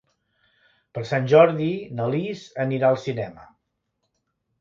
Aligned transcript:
Per 0.97 1.01
Sant 1.09 1.27
Jordi 1.33 1.67
na 1.99 2.07
Lis 2.15 2.41
anirà 2.65 2.89
al 2.89 2.99
cinema. 3.05 3.45